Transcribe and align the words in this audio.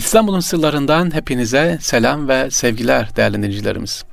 İstanbul'un 0.00 0.40
sırlarından 0.40 1.14
hepinize 1.14 1.78
selam 1.80 2.28
ve 2.28 2.50
sevgiler 2.50 3.16
değerli 3.16 3.36
dinleyicilerimiz. 3.36 4.04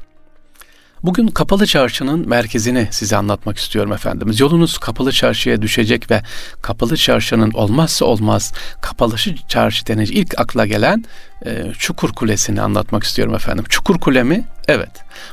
Bugün 1.03 1.27
Kapalı 1.27 1.65
Çarşı'nın 1.65 2.29
merkezini 2.29 2.87
size 2.91 3.17
anlatmak 3.17 3.57
istiyorum 3.57 3.93
efendimiz. 3.93 4.39
Yolunuz 4.39 4.77
Kapalı 4.77 5.11
Çarşı'ya 5.11 5.61
düşecek 5.61 6.11
ve 6.11 6.21
Kapalı 6.61 6.97
Çarşı'nın 6.97 7.51
olmazsa 7.51 8.05
olmaz 8.05 8.53
Kapalı 8.81 9.15
Çarşı 9.47 9.87
denince 9.87 10.13
ilk 10.13 10.39
akla 10.39 10.65
gelen 10.65 11.05
e, 11.45 11.71
Çukur 11.77 12.13
Kulesi'ni 12.13 12.61
anlatmak 12.61 13.03
istiyorum 13.03 13.35
efendim. 13.35 13.65
Çukur 13.69 13.99
Kule 13.99 14.23
mi? 14.23 14.45
Evet. 14.67 14.91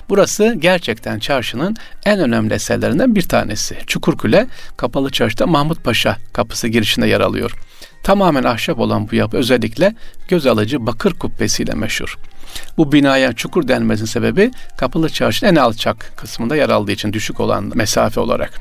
Burası 0.09 0.55
gerçekten 0.59 1.19
çarşının 1.19 1.77
en 2.05 2.21
önemli 2.21 2.55
eserlerinden 2.55 3.15
bir 3.15 3.29
tanesi. 3.29 3.79
Çukur 3.87 4.19
Kule 4.19 4.47
Kapalı 4.77 5.11
Çarşı'da 5.11 5.47
Mahmut 5.47 5.85
Paşa 5.85 6.17
kapısı 6.33 6.69
girişinde 6.69 7.07
yer 7.07 7.21
alıyor. 7.21 7.53
Tamamen 8.05 8.45
ahşap 8.45 8.79
olan 8.79 9.11
bu 9.11 9.15
yapı 9.15 9.37
özellikle 9.37 9.95
göz 10.29 10.47
alıcı 10.47 10.87
bakır 10.87 11.15
kubbesiyle 11.15 11.75
meşhur. 11.75 12.19
Bu 12.77 12.93
binaya 12.93 13.33
çukur 13.33 13.69
denmesinin 13.69 14.07
sebebi 14.07 14.51
Kapalı 14.77 15.09
Çarşı'nın 15.11 15.51
en 15.51 15.57
alçak 15.57 16.13
kısmında 16.17 16.57
yer 16.57 16.69
aldığı 16.69 16.93
için 16.93 17.13
düşük 17.13 17.41
olan 17.41 17.73
mesafe 17.75 18.21
olarak. 18.21 18.61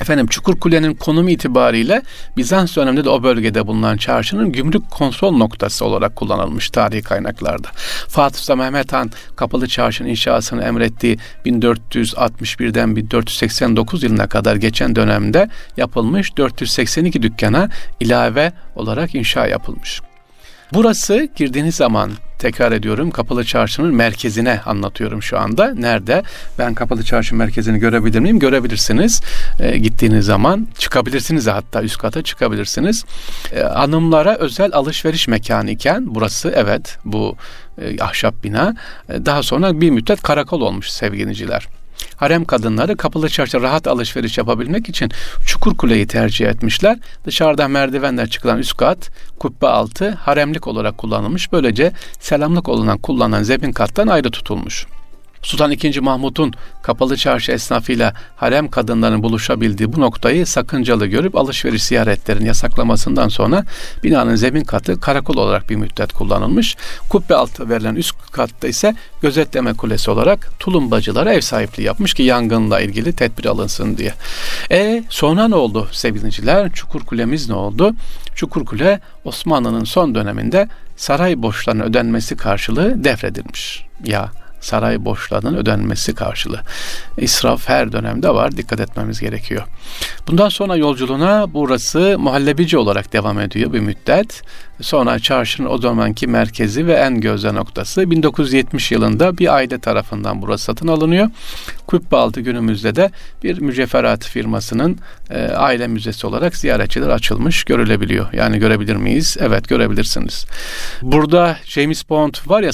Efendim 0.00 0.26
Çukur 0.26 0.60
Kule'nin 0.60 0.94
konumu 0.94 1.30
itibariyle 1.30 2.02
Bizans 2.36 2.76
döneminde 2.76 3.04
de 3.04 3.08
o 3.08 3.22
bölgede 3.22 3.66
bulunan 3.66 3.96
çarşının 3.96 4.52
gümrük 4.52 4.90
kontrol 4.90 5.32
noktası 5.32 5.84
olarak 5.84 6.16
kullanılmış 6.16 6.70
tarihi 6.70 7.02
kaynaklarda. 7.02 7.68
Fatih 8.08 8.38
Sultan 8.38 8.58
Mehmet 8.58 8.92
Han 8.92 9.10
Kapalı 9.36 9.68
Çarşı'nın 9.68 10.08
inşasını 10.08 10.62
emrettiği 10.62 11.18
1461'den 11.46 12.96
1489 12.96 14.02
yılına 14.02 14.26
kadar 14.26 14.56
geçen 14.56 14.96
dönemde 14.96 15.48
yapılmış 15.76 16.36
482 16.36 17.22
dükkana 17.22 17.68
ilave 18.00 18.52
olarak 18.76 19.14
inşa 19.14 19.46
yapılmış. 19.46 20.00
Burası 20.72 21.28
girdiğiniz 21.36 21.74
zaman 21.74 22.10
tekrar 22.40 22.72
ediyorum 22.72 23.10
Kapalı 23.10 23.44
Çarşı'nın 23.44 23.94
merkezine 23.94 24.60
anlatıyorum 24.66 25.22
şu 25.22 25.38
anda. 25.38 25.74
Nerede? 25.74 26.22
Ben 26.58 26.74
Kapalı 26.74 27.02
Çarşı 27.02 27.34
merkezini 27.34 27.78
görebilir 27.78 28.20
miyim? 28.20 28.38
Görebilirsiniz. 28.38 29.22
E, 29.60 29.78
gittiğiniz 29.78 30.24
zaman 30.24 30.68
çıkabilirsiniz 30.78 31.46
hatta 31.46 31.82
üst 31.82 31.98
kata 31.98 32.22
çıkabilirsiniz. 32.22 33.04
E, 33.52 33.60
hanımlara 33.60 34.36
özel 34.36 34.70
alışveriş 34.72 35.28
mekanı 35.28 35.70
iken 35.70 36.04
burası 36.06 36.52
evet 36.56 36.98
bu 37.04 37.36
e, 37.82 38.02
ahşap 38.02 38.44
bina. 38.44 38.74
E, 39.08 39.26
daha 39.26 39.42
sonra 39.42 39.80
bir 39.80 39.90
müddet 39.90 40.22
karakol 40.22 40.60
olmuş 40.60 40.90
sevgiliciler 40.90 41.79
harem 42.20 42.44
kadınları 42.44 42.96
kapalı 42.96 43.28
çarşıda 43.28 43.62
rahat 43.62 43.86
alışveriş 43.86 44.38
yapabilmek 44.38 44.88
için 44.88 45.10
Çukur 45.46 45.76
Kule'yi 45.76 46.06
tercih 46.06 46.46
etmişler. 46.46 46.98
Dışarıdan 47.24 47.70
merdivenler 47.70 48.30
çıkılan 48.30 48.58
üst 48.58 48.76
kat 48.76 49.10
kubbe 49.38 49.66
altı 49.66 50.10
haremlik 50.10 50.66
olarak 50.66 50.98
kullanılmış. 50.98 51.52
Böylece 51.52 51.92
selamlık 52.20 52.68
olunan 52.68 52.98
kullanan 52.98 53.42
zemin 53.42 53.72
kattan 53.72 54.06
ayrı 54.06 54.30
tutulmuş. 54.30 54.86
Sultan 55.42 55.72
II. 55.72 56.00
Mahmut'un 56.00 56.52
kapalı 56.82 57.16
çarşı 57.16 57.52
esnafıyla 57.52 58.14
harem 58.36 58.68
kadınların 58.68 59.22
buluşabildiği 59.22 59.92
bu 59.92 60.00
noktayı 60.00 60.46
sakıncalı 60.46 61.06
görüp 61.06 61.36
alışveriş 61.36 61.82
ziyaretlerini 61.82 62.46
yasaklamasından 62.46 63.28
sonra 63.28 63.64
binanın 64.04 64.34
zemin 64.34 64.64
katı 64.64 65.00
karakol 65.00 65.36
olarak 65.36 65.70
bir 65.70 65.76
müddet 65.76 66.12
kullanılmış. 66.12 66.76
Kubbe 67.08 67.34
altı 67.34 67.70
verilen 67.70 67.94
üst 67.94 68.14
katta 68.32 68.68
ise 68.68 68.94
gözetleme 69.22 69.74
kulesi 69.74 70.10
olarak 70.10 70.50
tulumbacılara 70.58 71.32
ev 71.32 71.40
sahipliği 71.40 71.82
yapmış 71.82 72.14
ki 72.14 72.22
yangınla 72.22 72.80
ilgili 72.80 73.12
tedbir 73.12 73.44
alınsın 73.44 73.96
diye. 73.96 74.14
E 74.70 75.04
sonra 75.08 75.48
ne 75.48 75.54
oldu 75.54 75.88
sevgiliciler? 75.92 76.72
Çukur 76.72 77.00
Kulemiz 77.00 77.48
ne 77.48 77.54
oldu? 77.54 77.94
Çukur 78.34 78.64
Kule 78.64 79.00
Osmanlı'nın 79.24 79.84
son 79.84 80.14
döneminde 80.14 80.68
saray 80.96 81.42
borçlarının 81.42 81.84
ödenmesi 81.84 82.36
karşılığı 82.36 83.04
devredilmiş. 83.04 83.86
Ya 84.04 84.30
saray 84.60 85.04
borçlarının 85.04 85.56
ödenmesi 85.56 86.14
karşılığı. 86.14 86.60
İsraf 87.16 87.68
her 87.68 87.92
dönemde 87.92 88.28
var. 88.28 88.56
Dikkat 88.56 88.80
etmemiz 88.80 89.20
gerekiyor. 89.20 89.62
Bundan 90.28 90.48
sonra 90.48 90.76
yolculuğuna 90.76 91.54
burası 91.54 92.16
muhallebici 92.18 92.78
olarak 92.78 93.12
devam 93.12 93.40
ediyor 93.40 93.72
bir 93.72 93.80
müddet. 93.80 94.42
Sonra 94.80 95.18
çarşının 95.18 95.70
o 95.70 95.78
zamanki 95.78 96.26
merkezi 96.26 96.86
ve 96.86 96.92
en 96.92 97.20
gözde 97.20 97.54
noktası 97.54 98.10
1970 98.10 98.92
yılında 98.92 99.38
bir 99.38 99.54
aile 99.54 99.78
tarafından 99.78 100.42
burası 100.42 100.64
satın 100.64 100.88
alınıyor. 100.88 101.30
Kubbealtı 101.90 102.40
günümüzde 102.40 102.96
de 102.96 103.10
bir 103.44 103.60
mücevherat 103.60 104.24
firmasının 104.24 104.98
e, 105.30 105.42
aile 105.42 105.86
müzesi 105.86 106.26
olarak 106.26 106.56
ziyaretçiler 106.56 107.08
açılmış 107.08 107.64
görülebiliyor. 107.64 108.32
Yani 108.32 108.58
görebilir 108.58 108.96
miyiz? 108.96 109.36
Evet 109.40 109.68
görebilirsiniz. 109.68 110.46
Burada 111.02 111.56
James 111.64 112.08
Bond 112.08 112.34
var 112.46 112.62
ya 112.62 112.70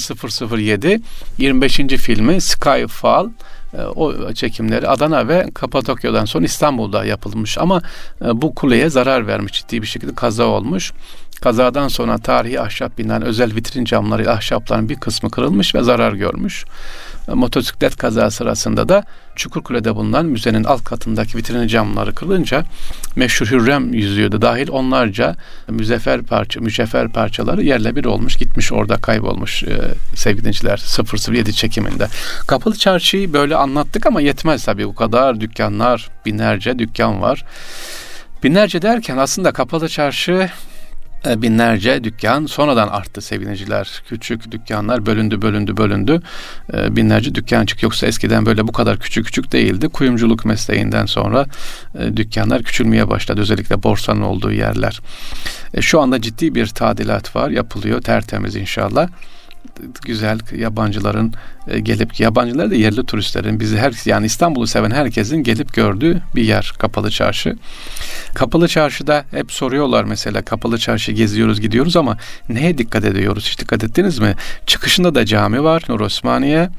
007 0.57 1.01
25. 1.37 1.77
filmi 1.77 2.41
Skyfall 2.41 3.29
e, 3.73 3.81
o 3.81 4.33
çekimleri 4.33 4.87
Adana 4.87 5.27
ve 5.27 5.49
Kapadokya'dan 5.53 6.25
sonra 6.25 6.45
İstanbul'da 6.45 7.05
yapılmış 7.05 7.57
ama 7.57 7.81
e, 8.21 8.41
bu 8.41 8.55
kuleye 8.55 8.89
zarar 8.89 9.27
vermiş 9.27 9.53
ciddi 9.53 9.81
bir 9.81 9.87
şekilde 9.87 10.15
kaza 10.15 10.45
olmuş. 10.45 10.93
Kazadan 11.41 11.87
sonra 11.87 12.17
tarihi 12.17 12.61
ahşap 12.61 12.97
binen 12.97 13.21
özel 13.21 13.55
vitrin 13.55 13.85
camları 13.85 14.31
ahşapların 14.31 14.89
bir 14.89 14.95
kısmı 14.95 15.29
kırılmış 15.29 15.75
ve 15.75 15.83
zarar 15.83 16.13
görmüş. 16.13 16.65
Motosiklet 17.27 17.95
kaza 17.95 18.31
sırasında 18.31 18.89
da 18.89 19.03
Çukurkule'de 19.35 19.95
bulunan 19.95 20.25
müzenin 20.25 20.63
alt 20.63 20.83
katındaki 20.83 21.37
vitrin 21.37 21.67
camları 21.67 22.15
kırılınca 22.15 22.63
meşhur 23.15 23.45
Hürrem 23.45 23.93
yüzüğü 23.93 24.31
de 24.31 24.41
dahil 24.41 24.69
onlarca 24.69 25.35
müzefer 25.67 26.21
parça, 26.21 26.59
mücevher 26.59 27.09
parçaları 27.09 27.63
yerle 27.63 27.95
bir 27.95 28.05
olmuş, 28.05 28.35
gitmiş 28.35 28.71
orada 28.71 28.97
kaybolmuş 28.97 29.63
e, 29.63 29.79
sevgili 30.15 30.41
dinleyiciler 30.41 30.83
007 31.29 31.53
çekiminde. 31.53 32.07
Kapalı 32.47 32.75
çarşıyı 32.75 33.33
böyle 33.33 33.55
anlattık 33.55 34.05
ama 34.05 34.21
yetmez 34.21 34.65
tabii 34.65 34.87
bu 34.87 34.95
kadar 34.95 35.41
dükkanlar, 35.41 36.09
binlerce 36.25 36.79
dükkan 36.79 37.21
var. 37.21 37.45
Binlerce 38.43 38.81
derken 38.81 39.17
aslında 39.17 39.51
kapalı 39.51 39.89
çarşı 39.89 40.49
binlerce 41.25 42.03
dükkan 42.03 42.45
sonradan 42.45 42.87
arttı 42.87 43.21
sevineciler. 43.21 44.01
Küçük 44.07 44.51
dükkanlar 44.51 45.05
bölündü 45.05 45.41
bölündü 45.41 45.77
bölündü. 45.77 46.21
E, 46.73 46.95
binlerce 46.95 47.35
dükkan 47.35 47.65
çık. 47.65 47.83
Yoksa 47.83 48.07
eskiden 48.07 48.45
böyle 48.45 48.67
bu 48.67 48.71
kadar 48.71 48.99
küçük 48.99 49.25
küçük 49.25 49.51
değildi. 49.51 49.89
Kuyumculuk 49.89 50.45
mesleğinden 50.45 51.05
sonra 51.05 51.45
e, 51.99 52.17
dükkanlar 52.17 52.63
küçülmeye 52.63 53.09
başladı. 53.09 53.41
Özellikle 53.41 53.83
borsanın 53.83 54.21
olduğu 54.21 54.51
yerler. 54.51 55.01
Şu 55.81 56.01
anda 56.01 56.21
ciddi 56.21 56.55
bir 56.55 56.67
tadilat 56.67 57.35
var. 57.35 57.49
Yapılıyor 57.49 58.01
tertemiz 58.01 58.55
inşallah 58.55 59.07
güzel 60.01 60.39
yabancıların 60.55 61.33
e, 61.67 61.79
gelip 61.79 62.19
yabancılar 62.19 62.71
da 62.71 62.75
yerli 62.75 63.05
turistlerin 63.05 63.59
bizi 63.59 63.77
her 63.77 63.93
yani 64.05 64.25
İstanbul'u 64.25 64.67
seven 64.67 64.91
herkesin 64.91 65.37
gelip 65.37 65.73
gördüğü 65.73 66.21
bir 66.35 66.43
yer 66.43 66.73
Kapalı 66.79 67.11
Çarşı. 67.11 67.57
Kapalı 68.33 68.67
Çarşı'da 68.67 69.25
hep 69.31 69.51
soruyorlar 69.51 70.03
mesela 70.03 70.41
Kapalı 70.41 70.77
Çarşı 70.77 71.11
geziyoruz 71.11 71.61
gidiyoruz 71.61 71.95
ama 71.95 72.17
neye 72.49 72.77
dikkat 72.77 73.05
ediyoruz? 73.05 73.47
Hiç 73.47 73.59
dikkat 73.59 73.83
ettiniz 73.83 74.19
mi? 74.19 74.35
Çıkışında 74.65 75.15
da 75.15 75.25
cami 75.25 75.63
var 75.63 75.83
Nur 75.89 75.99
Osmaniye 75.99 76.69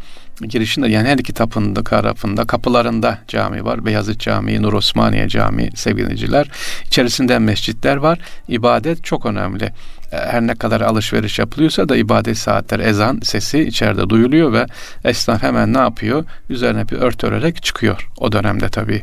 girişinde 0.46 0.88
yani 0.88 1.08
her 1.08 1.18
iki 1.18 1.32
tapında 1.32 1.84
tarafında 1.84 2.44
kapılarında 2.44 3.18
cami 3.28 3.64
var. 3.64 3.84
Beyazıt 3.86 4.20
Camii, 4.20 4.62
Nur 4.62 4.72
Osmaniye 4.72 5.28
Camii 5.28 5.70
sevgiliciler. 5.74 6.48
İçerisinde 6.86 7.38
mescitler 7.38 7.96
var. 7.96 8.18
İbadet 8.48 9.04
çok 9.04 9.26
önemli 9.26 9.72
her 10.10 10.46
ne 10.46 10.54
kadar 10.54 10.80
alışveriş 10.80 11.38
yapılıyorsa 11.38 11.88
da 11.88 11.96
ibadet 11.96 12.38
saatleri 12.38 12.82
ezan 12.82 13.20
sesi 13.22 13.60
içeride 13.60 14.08
duyuluyor 14.08 14.52
ve 14.52 14.66
esnaf 15.04 15.42
hemen 15.42 15.74
ne 15.74 15.78
yapıyor? 15.78 16.24
Üzerine 16.50 16.88
bir 16.88 16.96
ört 16.96 17.24
örerek 17.24 17.62
çıkıyor 17.62 18.08
o 18.18 18.32
dönemde 18.32 18.68
tabii. 18.68 19.02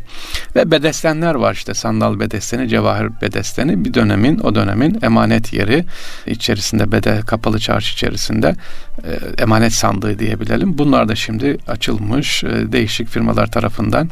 Ve 0.56 0.72
bedestenler 0.72 1.36
var 1.36 1.54
işte 1.54 1.74
sandal 1.74 2.20
bedesteni, 2.20 2.70
cevahir 2.70 3.10
bedesteni 3.22 3.86
bir 3.86 3.94
dönemin 3.94 4.40
o 4.40 4.56
dönemin 4.56 5.00
emanet 5.02 5.54
yeri 5.54 5.86
içerisinde 6.26 6.92
bede 6.92 7.20
kapalı 7.28 7.60
çarşı 7.60 7.94
içerisinde 7.94 8.56
e, 9.04 9.42
emanet 9.44 9.74
sandığı 9.74 10.20
diyebilelim. 10.20 10.78
Bunlar 10.78 11.08
da 11.08 11.16
şimdi 11.16 11.58
açılmış 11.68 12.44
e, 12.44 12.72
değişik 12.72 13.08
firmalar 13.08 13.52
tarafından 13.52 14.10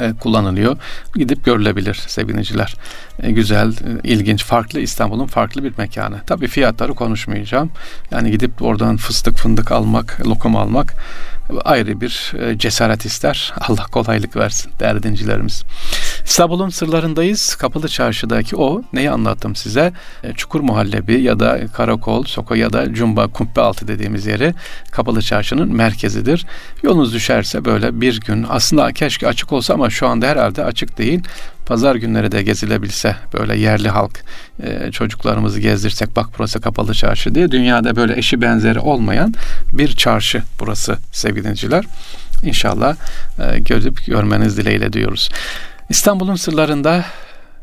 e, 0.00 0.12
kullanılıyor. 0.12 0.76
Gidip 1.14 1.44
görülebilir 1.44 1.94
sevgiliciler. 1.94 2.76
E, 3.22 3.32
güzel, 3.32 3.72
e, 3.72 3.74
ilginç, 4.04 4.44
farklı 4.44 4.80
İstanbul'un 4.80 5.26
farklı 5.26 5.64
bir 5.64 5.72
mekanı. 5.78 6.20
Tabii 6.26 6.48
fiyatları 6.48 6.94
konuşmayacağım. 6.94 7.70
Yani 8.10 8.30
gidip 8.30 8.62
oradan 8.62 8.96
fıstık 8.96 9.36
fındık 9.36 9.72
almak, 9.72 10.26
lokum 10.26 10.56
almak 10.56 10.94
ayrı 11.64 12.00
bir 12.00 12.32
cesaret 12.56 13.04
ister. 13.04 13.54
Allah 13.60 13.84
kolaylık 13.84 14.36
versin 14.36 14.72
değerli 14.80 15.02
dincilerimiz. 15.02 15.64
İstanbul'un 16.28 16.68
sırlarındayız. 16.68 17.54
Kapalı 17.54 17.88
Çarşı'daki 17.88 18.56
o 18.56 18.82
neyi 18.92 19.10
anlattım 19.10 19.56
size? 19.56 19.92
E, 20.22 20.32
Çukur 20.32 20.60
Muhallebi 20.60 21.20
ya 21.20 21.40
da 21.40 21.66
Karakol, 21.66 22.24
Soko 22.24 22.54
ya 22.54 22.72
da 22.72 22.94
Cumba 22.94 23.26
Kubbe 23.26 23.60
Altı 23.60 23.88
dediğimiz 23.88 24.26
yeri 24.26 24.54
Kapalı 24.90 25.22
Çarşı'nın 25.22 25.76
merkezidir. 25.76 26.46
Yolunuz 26.82 27.14
düşerse 27.14 27.64
böyle 27.64 28.00
bir 28.00 28.20
gün 28.20 28.46
aslında 28.48 28.92
keşke 28.92 29.28
açık 29.28 29.52
olsa 29.52 29.74
ama 29.74 29.90
şu 29.90 30.08
anda 30.08 30.26
herhalde 30.26 30.64
açık 30.64 30.98
değil 30.98 31.20
pazar 31.66 31.94
günleri 31.94 32.32
de 32.32 32.42
gezilebilse 32.42 33.16
böyle 33.34 33.58
yerli 33.58 33.88
halk 33.88 34.24
e, 34.62 34.90
çocuklarımızı 34.92 35.60
gezdirsek 35.60 36.16
bak 36.16 36.26
burası 36.38 36.60
kapalı 36.60 36.94
çarşı 36.94 37.34
diye 37.34 37.50
dünyada 37.50 37.96
böyle 37.96 38.18
eşi 38.18 38.40
benzeri 38.40 38.78
olmayan 38.78 39.34
bir 39.72 39.96
çarşı 39.96 40.42
burası 40.60 40.98
sevgili 41.12 41.42
dinleyiciler. 41.42 41.84
İnşallah 42.42 42.96
e, 43.38 43.58
görmeniz 44.06 44.56
dileğiyle 44.56 44.92
diyoruz. 44.92 45.30
İstanbul'un 45.88 46.34
sırlarında 46.34 47.04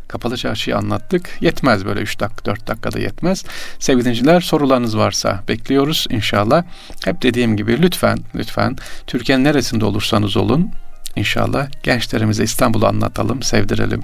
Kapalı 0.08 0.38
çarşıyı 0.38 0.78
anlattık. 0.78 1.30
Yetmez 1.42 1.86
böyle 1.86 2.00
3 2.00 2.20
dakika 2.20 2.46
4 2.46 2.68
dakikada 2.68 3.00
yetmez. 3.00 3.46
Sevgili 3.80 4.06
dinleyiciler 4.06 4.42
sorularınız 4.42 4.98
varsa 4.98 5.44
bekliyoruz 5.48 6.08
inşallah. 6.10 6.64
Hep 7.06 7.22
dediğim 7.22 7.58
gibi 7.58 7.82
lütfen 7.82 8.18
lütfen 8.36 8.76
Türkiye'nin 9.08 9.44
neresinde 9.44 9.86
olursanız 9.86 10.38
olun 10.38 10.72
inşallah 11.16 11.68
gençlerimize 11.84 12.44
İstanbul'u 12.44 12.88
anlatalım, 12.88 13.44
sevdirelim. 13.44 14.02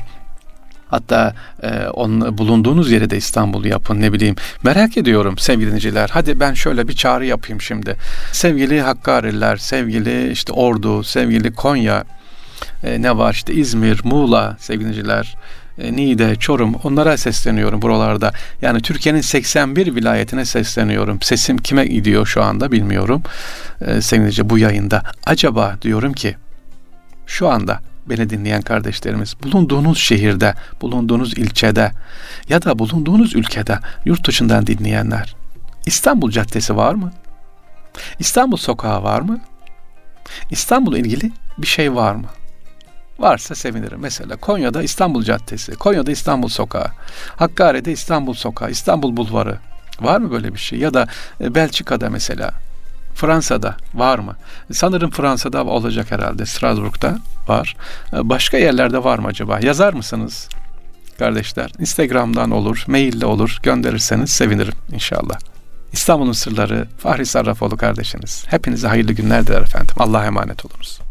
Hatta 0.88 1.36
e, 1.64 1.88
onun 1.88 2.38
bulunduğunuz 2.38 2.92
yere 2.92 3.10
de 3.10 3.18
İstanbul 3.18 3.66
yapın 3.66 4.02
ne 4.02 4.14
bileyim. 4.14 4.36
Merak 4.64 4.98
ediyorum 4.98 5.38
sevgili 5.38 5.68
dinleyiciler. 5.68 6.10
Hadi 6.14 6.40
ben 6.40 6.54
şöyle 6.54 6.88
bir 6.88 6.94
çağrı 6.94 7.26
yapayım 7.26 7.62
şimdi. 7.62 7.96
Sevgili 8.32 8.82
Hakkariler, 8.82 9.58
sevgili 9.58 10.32
işte 10.32 10.54
Ordu, 10.54 11.04
sevgili 11.04 11.54
Konya, 11.54 12.04
e, 12.84 13.02
ne 13.02 13.18
var 13.18 13.34
işte 13.34 13.54
İzmir, 13.54 14.02
Muğla 14.04 14.58
sevgili 14.60 14.84
dinleyiciler. 14.84 15.36
E, 15.78 15.94
Niğde, 15.94 16.36
Çorum 16.36 16.76
onlara 16.76 17.18
sesleniyorum 17.18 17.82
buralarda. 17.82 18.32
Yani 18.62 18.82
Türkiye'nin 18.82 19.22
81 19.22 19.96
vilayetine 19.96 20.46
sesleniyorum. 20.46 21.22
Sesim 21.22 21.58
kime 21.58 21.86
gidiyor 21.86 22.26
şu 22.26 22.44
anda 22.44 22.72
bilmiyorum. 22.72 23.24
E, 23.82 24.02
sevgili 24.02 24.50
bu 24.50 24.58
yayında. 24.58 25.04
Acaba 25.26 25.78
diyorum 25.82 26.14
ki 26.14 26.36
şu 27.26 27.50
anda 27.50 27.80
beni 28.06 28.30
dinleyen 28.30 28.62
kardeşlerimiz 28.62 29.36
bulunduğunuz 29.44 29.98
şehirde, 29.98 30.54
bulunduğunuz 30.82 31.38
ilçede 31.38 31.92
ya 32.50 32.62
da 32.62 32.80
bulunduğunuz 32.80 33.36
ülkede 33.36 33.80
yurt 34.06 34.28
dışından 34.28 34.68
dinleyenler 34.68 35.36
İstanbul 35.86 36.32
Caddesi 36.32 36.76
var 36.76 36.94
mı? 36.94 37.12
İstanbul 38.20 38.58
Sokağı 38.58 39.04
var 39.04 39.22
mı? 39.22 39.40
İstanbul'la 40.50 40.98
ilgili 40.98 41.32
bir 41.58 41.68
şey 41.68 41.96
var 41.96 42.16
mı? 42.16 42.28
Varsa 43.22 43.56
sevinirim. 43.56 44.00
Mesela 44.00 44.36
Konya'da 44.36 44.84
İstanbul 44.84 45.24
Caddesi, 45.24 45.72
Konya'da 45.72 46.12
İstanbul 46.12 46.48
Sokağı, 46.48 46.88
Hakkari'de 47.36 47.92
İstanbul 47.92 48.34
Sokağı, 48.34 48.72
İstanbul 48.72 49.18
Bulvarı. 49.18 49.58
Var 50.02 50.20
mı 50.20 50.32
böyle 50.32 50.54
bir 50.54 50.60
şey? 50.60 50.80
Ya 50.80 50.94
da 50.94 51.08
e, 51.42 51.56
Belçika'da 51.56 52.10
mesela, 52.10 52.52
Fransa'da 53.16 53.78
var 53.94 54.20
mı? 54.20 54.36
Sanırım 54.72 55.12
Fransa'da 55.12 55.64
olacak 55.64 56.12
herhalde. 56.12 56.46
Strasbourg'da 56.46 57.18
var. 57.48 57.76
E, 58.14 58.30
başka 58.30 58.58
yerlerde 58.58 59.04
var 59.04 59.20
mı 59.20 59.28
acaba? 59.28 59.60
Yazar 59.62 59.94
mısınız? 59.94 60.50
Kardeşler, 61.20 61.72
Instagram'dan 61.80 62.52
olur, 62.52 62.84
maille 62.88 63.26
olur. 63.26 63.58
Gönderirseniz 63.64 64.30
sevinirim 64.30 64.74
inşallah. 64.94 65.40
İstanbul'un 65.94 66.32
sırları 66.32 66.88
Fahri 66.98 67.26
Sarrafoğlu 67.26 67.78
kardeşiniz. 67.78 68.44
Hepinize 68.48 68.88
hayırlı 68.88 69.14
günler 69.14 69.48
diler 69.48 69.62
efendim. 69.62 69.96
Allah'a 70.00 70.26
emanet 70.26 70.66
olunuz. 70.66 71.11